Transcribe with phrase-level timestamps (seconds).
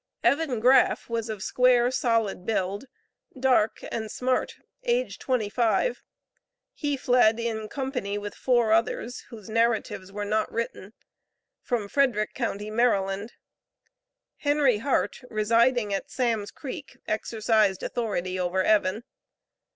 [0.23, 2.85] Evan Graff was of square solid build,
[3.39, 6.01] dark, and smart, age twenty five.
[6.73, 10.93] He fled in company with four others (whose narratives were not written),
[11.61, 13.33] from Frederick county, Maryland.
[14.37, 19.03] Henry Heart, residing at Sam's Creek, exercised authority over Evan.